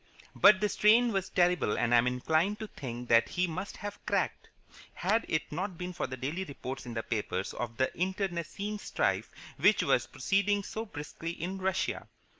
But 0.33 0.61
the 0.61 0.67
strain 0.69 1.13
was 1.13 1.29
terrible 1.29 1.77
and 1.77 1.93
I 1.93 1.99
am 1.99 2.07
inclined 2.07 2.57
to 2.57 2.67
think 2.69 3.07
that 3.09 3.29
he 3.29 3.45
must 3.45 3.77
have 3.77 4.03
cracked, 4.07 4.49
had 4.95 5.27
it 5.29 5.51
not 5.51 5.77
been 5.77 5.93
for 5.93 6.07
the 6.07 6.17
daily 6.17 6.43
reports 6.43 6.87
in 6.87 6.95
the 6.95 7.03
papers 7.03 7.53
of 7.53 7.77
the 7.77 7.95
internecine 7.95 8.79
strife 8.79 9.29
which 9.57 9.83
was 9.83 10.07
proceeding 10.07 10.63
so 10.63 10.87
briskly 10.87 11.29
in 11.39 11.59
Russia. 11.59 12.07